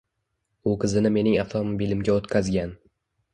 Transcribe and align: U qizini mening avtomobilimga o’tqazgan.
U 0.71 0.71
qizini 0.85 1.11
mening 1.17 1.37
avtomobilimga 1.43 2.13
o’tqazgan. 2.17 2.75